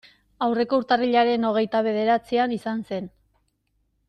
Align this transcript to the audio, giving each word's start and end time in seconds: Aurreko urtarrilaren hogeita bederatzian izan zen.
Aurreko 0.45 0.79
urtarrilaren 0.83 1.45
hogeita 1.51 1.83
bederatzian 1.91 2.57
izan 2.59 2.83
zen. 2.91 3.13